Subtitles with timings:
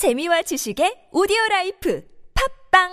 [0.00, 2.00] 재미와 지식의 오디오 라이프
[2.32, 2.88] 팝빵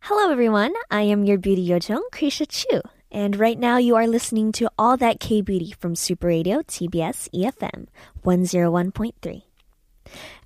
[0.00, 0.72] Hello, everyone.
[0.88, 2.80] I am your beauty yojong, Krisha Chu.
[3.12, 7.28] And right now you are listening to All That K Beauty from Super Radio TBS
[7.34, 7.88] EFM
[8.24, 9.42] 101.3.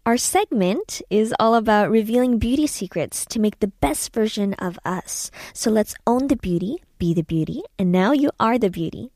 [0.07, 5.31] Our segment is all about revealing beauty secrets to make the best version of us.
[5.53, 9.11] So let's own the beauty, be the beauty, and now you are the beauty.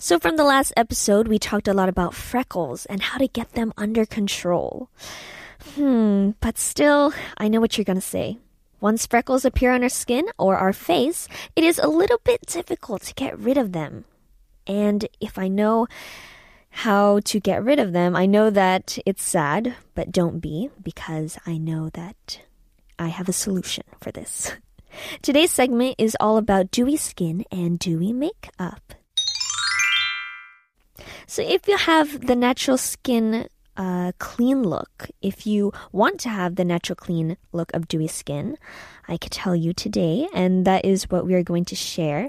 [0.00, 3.54] So, from the last episode, we talked a lot about freckles and how to get
[3.54, 4.88] them under control.
[5.74, 8.38] Hmm, but still, I know what you're gonna say.
[8.80, 13.02] Once freckles appear on our skin or our face, it is a little bit difficult
[13.02, 14.04] to get rid of them.
[14.66, 15.88] And if I know
[16.70, 21.38] how to get rid of them, I know that it's sad, but don't be, because
[21.46, 22.40] I know that
[22.98, 24.52] I have a solution for this.
[25.22, 28.94] Today's segment is all about dewy skin and dewy makeup.
[31.26, 36.56] So if you have the natural skin uh, clean look, if you want to have
[36.56, 38.58] the natural clean look of dewy skin,
[39.06, 42.28] I could tell you today, and that is what we are going to share.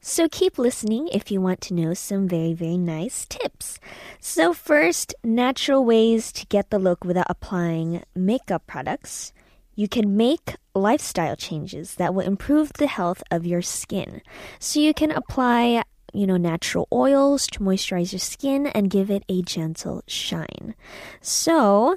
[0.00, 3.80] So keep listening if you want to know some very, very nice tips.
[4.20, 9.32] So, first, natural ways to get the look without applying makeup products.
[9.74, 14.20] You can make lifestyle changes that will improve the health of your skin.
[14.58, 15.82] So, you can apply
[16.14, 20.74] you know, natural oils to moisturize your skin and give it a gentle shine.
[21.20, 21.96] So,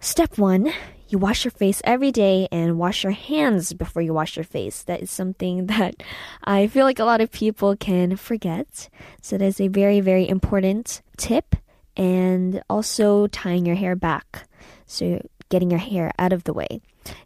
[0.00, 0.72] step one,
[1.08, 4.82] you wash your face every day and wash your hands before you wash your face.
[4.84, 6.02] That is something that
[6.44, 8.88] I feel like a lot of people can forget.
[9.20, 11.56] So, that is a very, very important tip.
[11.96, 14.48] And also tying your hair back.
[14.86, 16.80] So, getting your hair out of the way.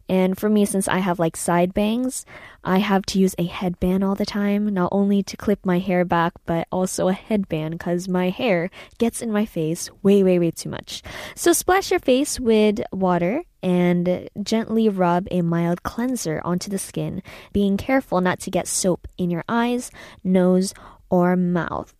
[0.08, 2.24] And for me, since I have like side bangs,
[2.64, 6.04] I have to use a headband all the time, not only to clip my hair
[6.04, 10.50] back, but also a headband because my hair gets in my face way, way, way
[10.50, 11.02] too much.
[11.34, 17.22] So splash your face with water and gently rub a mild cleanser onto the skin,
[17.52, 19.90] being careful not to get soap in your eyes,
[20.24, 20.74] nose,
[21.10, 21.94] or mouth.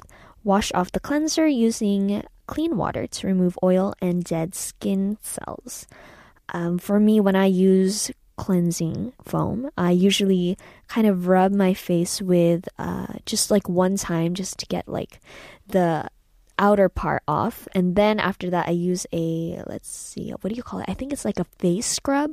[0.44, 5.86] Wash off the cleanser using clean water to remove oil and dead skin cells.
[6.52, 10.56] Um, for me, when I use cleansing foam, I usually
[10.88, 15.20] kind of rub my face with uh, just like one time just to get like
[15.68, 16.08] the
[16.58, 17.68] outer part off.
[17.72, 20.88] And then after that, I use a, let's see, what do you call it?
[20.88, 22.32] I think it's like a face scrub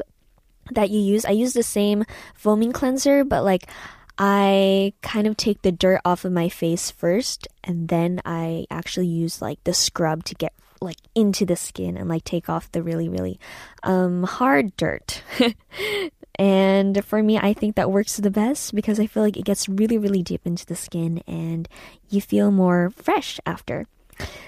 [0.72, 1.26] that you use.
[1.26, 3.70] I use the same foaming cleanser, but like
[4.18, 9.08] I kind of take the dirt off of my face first and then I actually
[9.08, 12.84] use like the scrub to get like into the skin and like take off the
[12.84, 13.40] really really
[13.84, 15.22] um hard dirt.
[16.36, 19.68] and for me I think that works the best because I feel like it gets
[19.68, 21.68] really really deep into the skin and
[22.10, 23.88] you feel more fresh after.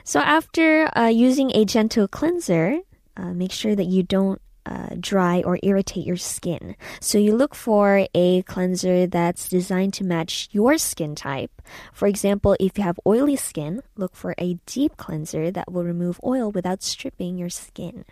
[0.03, 2.79] So after uh, using a gentle cleanser,
[3.17, 6.75] uh, make sure that you don't uh, dry or irritate your skin.
[6.99, 11.61] So you look for a cleanser that's designed to match your skin type.
[11.93, 16.19] For example, if you have oily skin, look for a deep cleanser that will remove
[16.23, 18.03] oil without stripping your skin.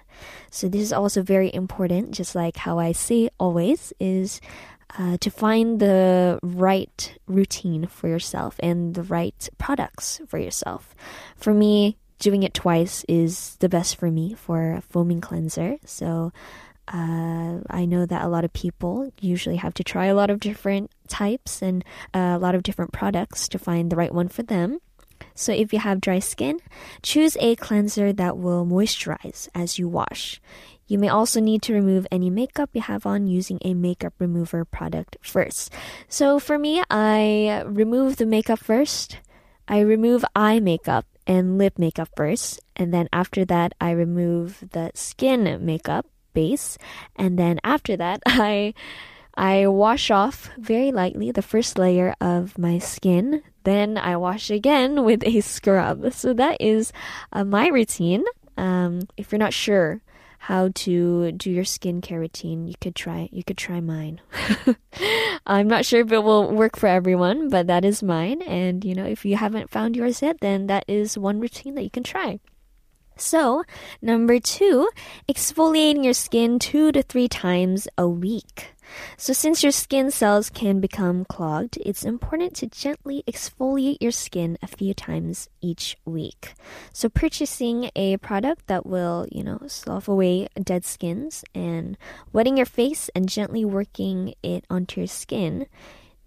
[0.49, 4.39] So this is also very important, just like how I say always is
[4.97, 10.95] uh, to find the right routine for yourself and the right products for yourself.
[11.35, 15.77] For me, doing it twice is the best for me for a foaming cleanser.
[15.85, 16.31] So
[16.87, 20.39] uh, I know that a lot of people usually have to try a lot of
[20.39, 21.83] different types and
[22.13, 24.79] uh, a lot of different products to find the right one for them.
[25.33, 26.59] So if you have dry skin,
[27.01, 30.41] choose a cleanser that will moisturize as you wash.
[30.87, 34.63] You may also need to remove any makeup you have on using a makeup remover
[34.65, 35.73] product first.
[36.07, 39.17] So for me, I remove the makeup first.
[39.67, 44.91] I remove eye makeup and lip makeup first, and then after that, I remove the
[44.93, 46.77] skin makeup base,
[47.15, 48.73] and then after that, I
[49.37, 53.43] I wash off very lightly the first layer of my skin.
[53.63, 56.13] Then I wash again with a scrub.
[56.13, 56.93] So that is
[57.33, 58.23] uh, my routine.
[58.57, 60.01] Um, if you're not sure
[60.45, 64.21] how to do your skincare routine, you could try you could try mine.
[65.47, 68.43] I'm not sure if it will work for everyone, but that is mine.
[68.43, 71.83] And you know, if you haven't found yours yet, then that is one routine that
[71.83, 72.39] you can try.
[73.17, 73.63] So,
[74.03, 74.87] number two,
[75.27, 78.74] exfoliating your skin two to three times a week.
[79.17, 84.57] So, since your skin cells can become clogged, it's important to gently exfoliate your skin
[84.61, 86.53] a few times each week.
[86.93, 91.97] So, purchasing a product that will, you know, slough away dead skins and
[92.33, 95.67] wetting your face and gently working it onto your skin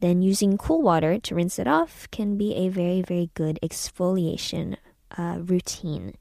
[0.00, 4.76] then using cool water to rinse it off can be a very, very good exfoliation
[5.16, 6.14] uh, routine.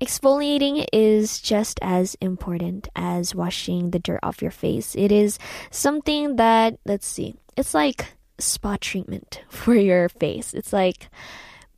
[0.00, 4.94] Exfoliating is just as important as washing the dirt off your face.
[4.94, 5.38] It is
[5.70, 10.54] something that, let's see, it's like spa treatment for your face.
[10.54, 11.08] It's like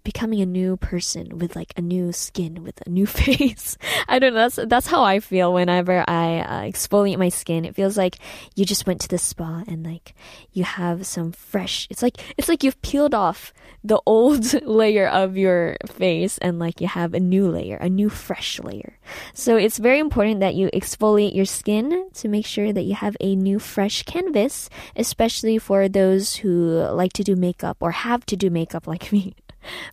[0.06, 3.76] becoming a new person with like a new skin with a new face.
[4.06, 4.48] I don't know.
[4.48, 7.64] That's that's how I feel whenever I uh, exfoliate my skin.
[7.64, 8.18] It feels like
[8.54, 10.14] you just went to the spa and like
[10.52, 11.88] you have some fresh.
[11.90, 16.80] It's like it's like you've peeled off the old layer of your face and like
[16.80, 18.98] you have a new layer, a new fresh layer.
[19.34, 23.16] So it's very important that you exfoliate your skin to make sure that you have
[23.18, 28.36] a new fresh canvas, especially for those who like to do makeup or have to
[28.36, 29.34] do makeup like me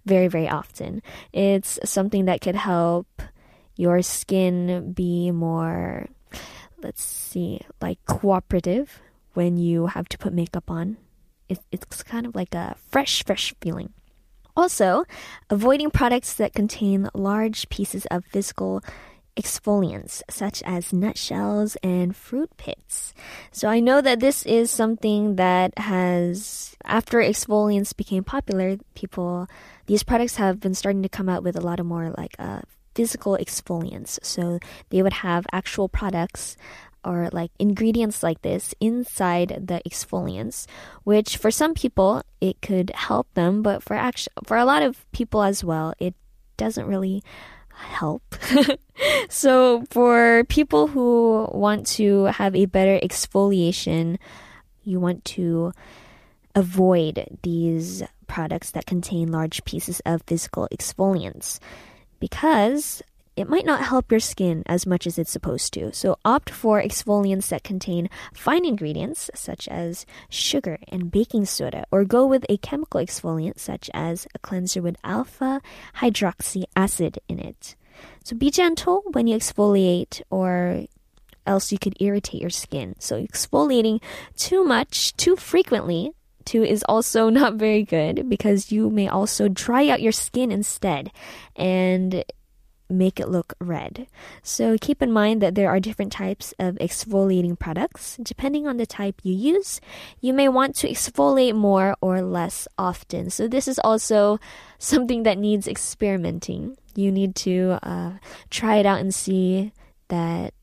[0.06, 1.02] very, very often.
[1.32, 3.22] It's something that could help
[3.76, 6.08] your skin be more,
[6.82, 9.02] let's see, like cooperative
[9.34, 10.98] when you have to put makeup on.
[11.50, 13.94] It, it's kind of like a fresh, fresh feeling.
[14.56, 15.04] Also,
[15.50, 18.84] avoiding products that contain large pieces of physical
[19.36, 23.14] exfoliants such as nutshells and fruit pits.
[23.52, 29.48] So I know that this is something that has, after exfoliants became popular, people,
[29.88, 32.62] these products have been starting to come out with a lot of more like uh,
[32.96, 34.20] physical exfoliants.
[34.24, 34.60] So
[34.90, 36.58] they would have actual products
[37.06, 40.68] or like ingredients like this inside the exfoliants,
[41.04, 45.10] which for some people it could help them, but for actually for a lot of
[45.12, 46.16] people as well, it
[46.56, 47.24] doesn't really
[47.76, 48.24] help.
[49.30, 54.18] so, for people who want to have a better exfoliation,
[54.84, 55.72] you want to
[56.56, 61.60] avoid these products that contain large pieces of physical exfoliants
[62.20, 63.02] because
[63.36, 65.92] it might not help your skin as much as it's supposed to.
[65.94, 72.06] So opt for exfoliants that contain fine ingredients such as sugar and baking soda, or
[72.06, 75.62] go with a chemical exfoliant such as a cleanser with alpha
[75.98, 77.76] hydroxy acid in it.
[78.24, 80.86] So be gentle when you exfoliate, or
[81.46, 82.96] else you could irritate your skin.
[83.00, 84.02] So exfoliating
[84.38, 86.12] too much, too frequently,
[86.46, 91.12] too is also not very good because you may also dry out your skin instead.
[91.56, 92.24] And
[92.98, 94.08] make it look red.
[94.42, 98.18] So keep in mind that there are different types of exfoliating products.
[98.22, 99.82] Depending on the type you use,
[100.22, 103.30] you may want to exfoliate more or less often.
[103.30, 104.40] So this is also
[104.78, 106.78] something that needs experimenting.
[106.96, 108.12] You need to uh,
[108.50, 109.72] try it out and see
[110.10, 110.54] that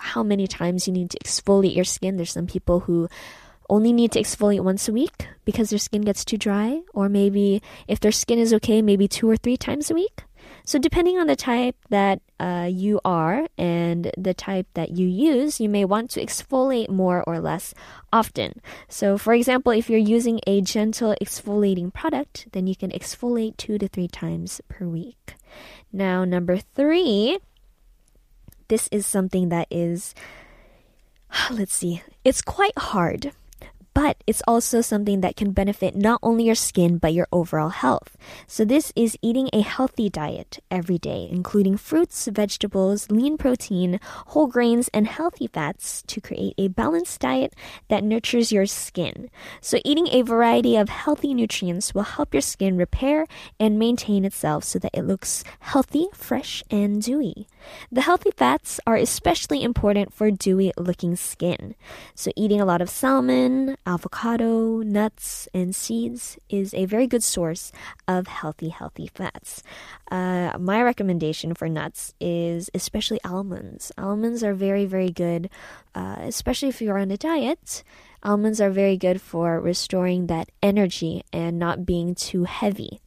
[0.00, 2.16] how many times you need to exfoliate your skin.
[2.16, 3.08] There's some people who
[3.68, 7.62] only need to exfoliate once a week because their skin gets too dry, or maybe
[7.88, 10.22] if their skin is okay, maybe two or three times a week.
[10.64, 15.60] So, depending on the type that uh, you are and the type that you use,
[15.60, 17.74] you may want to exfoliate more or less
[18.12, 18.60] often.
[18.88, 23.78] So, for example, if you're using a gentle exfoliating product, then you can exfoliate two
[23.78, 25.34] to three times per week.
[25.92, 27.38] Now, number three,
[28.68, 30.14] this is something that is,
[31.50, 33.32] let's see, it's quite hard
[33.94, 38.16] but it's also something that can benefit not only your skin but your overall health.
[38.46, 44.48] So this is eating a healthy diet every day, including fruits, vegetables, lean protein, whole
[44.48, 47.54] grains, and healthy fats to create a balanced diet
[47.88, 49.30] that nurtures your skin.
[49.60, 53.26] So eating a variety of healthy nutrients will help your skin repair
[53.60, 57.46] and maintain itself so that it looks healthy, fresh, and dewy.
[57.92, 61.74] The healthy fats are especially important for dewy looking skin.
[62.14, 67.72] So eating a lot of salmon, avocado, nuts, and seeds is a very good source
[68.08, 69.62] of healthy, healthy fats.
[70.10, 73.92] Uh, my recommendation for nuts is especially almonds.
[73.98, 75.50] Almonds are very, very good,
[75.94, 77.84] uh, especially if you're on a diet.
[78.22, 83.00] Almonds are very good for restoring that energy and not being too heavy.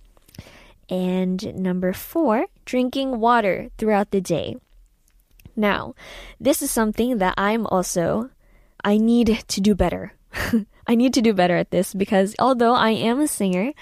[0.89, 4.57] And number four, drinking water throughout the day.
[5.55, 5.96] Now,
[6.39, 8.29] this is something that I'm also,
[8.84, 10.13] I need to do better.
[10.88, 13.74] I need to do better at this because although I am a singer,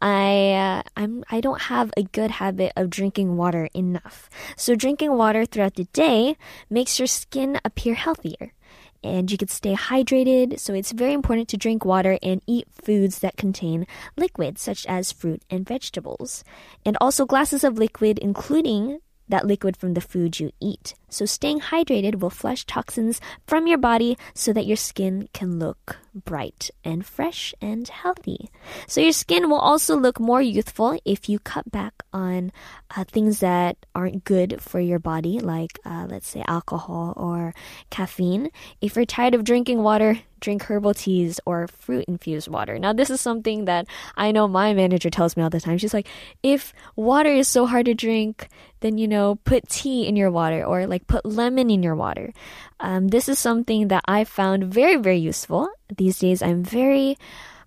[0.00, 4.30] I uh, I'm I don't have a good habit of drinking water enough.
[4.56, 6.36] So drinking water throughout the day
[6.70, 8.54] makes your skin appear healthier
[9.02, 10.58] and you can stay hydrated.
[10.58, 15.12] So it's very important to drink water and eat foods that contain liquids such as
[15.12, 16.44] fruit and vegetables.
[16.84, 20.94] And also glasses of liquid including that liquid from the food you eat.
[21.08, 25.96] So staying hydrated will flush toxins from your body so that your skin can look
[26.14, 28.50] bright and fresh and healthy.
[28.86, 32.52] So your skin will also look more youthful if you cut back on
[32.96, 37.54] uh, things that aren't good for your body, like uh, let's say alcohol or
[37.90, 38.50] caffeine.
[38.80, 42.78] If you're tired of drinking water, drink herbal teas or fruit infused water.
[42.78, 45.78] Now, this is something that I know my manager tells me all the time.
[45.78, 46.06] She's like,
[46.42, 48.48] if water is so hard to drink,
[48.80, 52.32] then, you know, put tea in your water or like put lemon in your water.
[52.78, 55.68] Um, this is something that I found very, very useful.
[55.96, 57.18] These days, I'm very,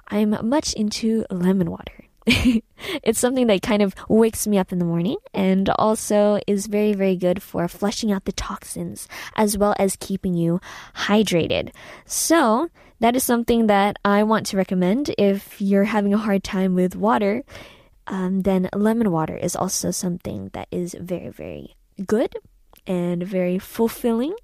[0.07, 2.05] I'm much into lemon water.
[2.27, 6.93] it's something that kind of wakes me up in the morning and also is very,
[6.93, 9.07] very good for flushing out the toxins
[9.37, 10.59] as well as keeping you
[10.93, 11.73] hydrated.
[12.05, 12.69] So,
[12.99, 16.95] that is something that I want to recommend if you're having a hard time with
[16.95, 17.43] water.
[18.07, 22.33] Um, then lemon water is also something that is very, very good
[22.87, 24.35] and very fulfilling.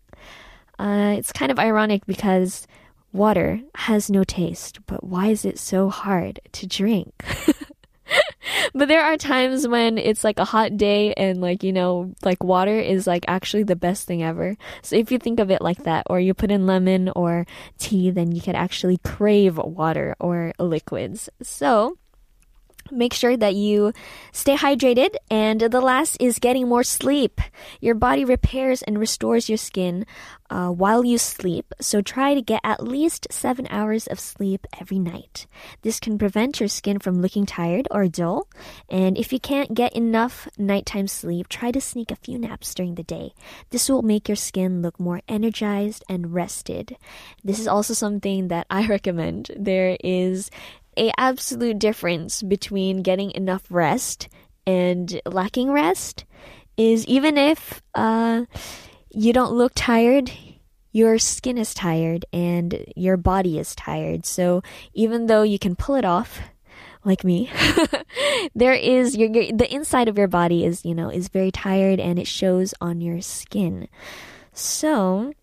[0.78, 2.68] Uh, it's kind of ironic because
[3.14, 7.24] water has no taste, but why is it so hard to drink?
[8.74, 12.44] but there are times when it's like a hot day and like you know like
[12.44, 15.84] water is like actually the best thing ever so if you think of it like
[15.84, 17.46] that or you put in lemon or
[17.78, 21.98] tea then you can actually crave water or liquids so
[22.94, 23.94] Make sure that you
[24.32, 25.16] stay hydrated.
[25.30, 27.42] And the last is getting more sleep.
[27.82, 30.06] Your body repairs and restores your skin
[30.54, 35.00] uh, while you sleep, so try to get at least seven hours of sleep every
[35.00, 35.48] night.
[35.82, 38.48] This can prevent your skin from looking tired or dull.
[38.88, 42.94] And if you can't get enough nighttime sleep, try to sneak a few naps during
[42.94, 43.34] the day.
[43.72, 46.98] This will make your skin look more energized and rested.
[47.44, 49.50] This is also something that I recommend.
[49.58, 50.52] There is
[50.98, 54.30] a absolute difference between getting enough rest
[54.66, 56.26] and lacking rest
[56.78, 58.46] is even if uh,
[59.12, 60.32] you don't look tired,
[60.92, 64.26] your skin is tired and your body is tired.
[64.26, 64.62] So
[64.94, 66.40] even though you can pull it off,
[67.06, 67.52] like me,
[68.56, 72.00] there is your, your, the inside of your body is you know is very tired
[72.00, 73.90] and it shows on your skin.
[74.54, 75.34] So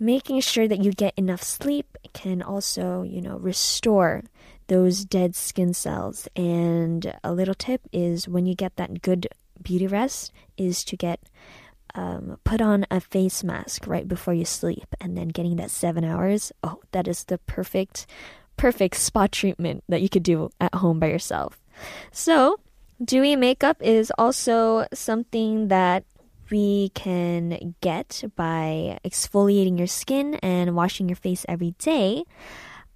[0.00, 4.24] making sure that you get enough sleep can also you know restore
[4.68, 6.28] those dead skin cells.
[6.36, 9.28] And a little tip is when you get that good
[9.62, 11.20] beauty rest, is to get
[11.94, 16.04] um, put on a face mask right before you sleep, and then getting that seven
[16.04, 16.52] hours.
[16.62, 18.06] Oh, that is the perfect,
[18.56, 21.60] perfect spot treatment that you could do at home by yourself.
[22.10, 22.58] So,
[23.02, 26.04] dewy makeup is also something that
[26.50, 32.24] we can get by exfoliating your skin and washing your face every day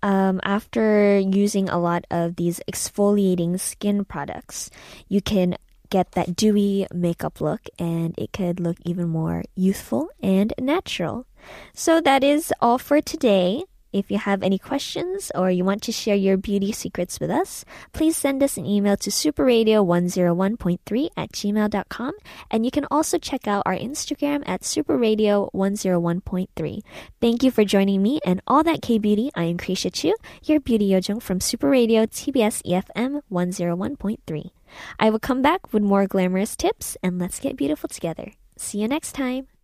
[0.03, 4.71] um, after using a lot of these exfoliating skin products,
[5.09, 5.57] you can
[5.91, 11.27] get that dewy makeup look and it could look even more youthful and natural.
[11.75, 13.65] So that is all for today.
[13.93, 17.65] If you have any questions or you want to share your beauty secrets with us,
[17.93, 22.13] please send us an email to superradio101.3 at gmail.com.
[22.51, 26.81] And you can also check out our Instagram at superradio101.3.
[27.21, 29.31] Thank you for joining me and all that K Beauty.
[29.35, 30.15] I am Kriesha Chu,
[30.45, 34.51] your beauty yojung from Super Radio TBS EFM 101.3.
[34.99, 38.33] I will come back with more glamorous tips and let's get beautiful together.
[38.57, 39.58] See you next time.